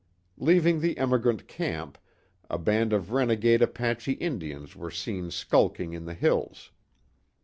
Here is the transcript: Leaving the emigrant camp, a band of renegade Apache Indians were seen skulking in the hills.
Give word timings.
Leaving 0.39 0.79
the 0.79 0.97
emigrant 0.97 1.47
camp, 1.47 1.95
a 2.49 2.57
band 2.57 2.91
of 2.91 3.11
renegade 3.11 3.61
Apache 3.61 4.13
Indians 4.13 4.75
were 4.75 4.89
seen 4.89 5.29
skulking 5.29 5.93
in 5.93 6.05
the 6.05 6.15
hills. 6.15 6.71